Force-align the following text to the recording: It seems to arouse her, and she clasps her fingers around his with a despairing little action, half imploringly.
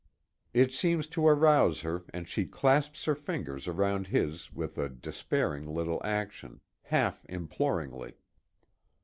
It 0.51 0.73
seems 0.73 1.05
to 1.09 1.27
arouse 1.27 1.81
her, 1.81 2.05
and 2.11 2.27
she 2.27 2.45
clasps 2.47 3.05
her 3.05 3.13
fingers 3.13 3.67
around 3.67 4.07
his 4.07 4.51
with 4.51 4.79
a 4.79 4.89
despairing 4.89 5.67
little 5.67 6.01
action, 6.03 6.59
half 6.81 7.23
imploringly. 7.29 8.15